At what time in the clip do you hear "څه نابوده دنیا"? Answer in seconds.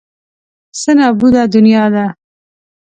0.81-1.85